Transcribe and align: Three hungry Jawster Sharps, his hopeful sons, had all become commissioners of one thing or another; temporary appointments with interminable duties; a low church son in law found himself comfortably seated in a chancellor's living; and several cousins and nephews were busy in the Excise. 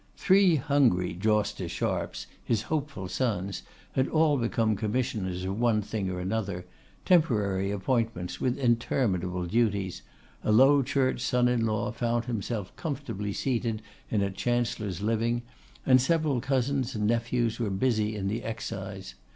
Three 0.17 0.55
hungry 0.55 1.13
Jawster 1.13 1.69
Sharps, 1.69 2.25
his 2.43 2.63
hopeful 2.63 3.07
sons, 3.07 3.61
had 3.91 4.07
all 4.07 4.35
become 4.35 4.75
commissioners 4.75 5.43
of 5.43 5.59
one 5.59 5.83
thing 5.83 6.09
or 6.09 6.19
another; 6.19 6.65
temporary 7.05 7.69
appointments 7.69 8.41
with 8.41 8.57
interminable 8.57 9.45
duties; 9.45 10.01
a 10.43 10.51
low 10.51 10.81
church 10.81 11.21
son 11.21 11.47
in 11.47 11.67
law 11.67 11.91
found 11.91 12.25
himself 12.25 12.75
comfortably 12.75 13.31
seated 13.31 13.83
in 14.09 14.23
a 14.23 14.31
chancellor's 14.31 15.01
living; 15.01 15.43
and 15.85 16.01
several 16.01 16.41
cousins 16.41 16.95
and 16.95 17.05
nephews 17.05 17.59
were 17.59 17.69
busy 17.69 18.15
in 18.15 18.27
the 18.27 18.41
Excise. 18.43 19.13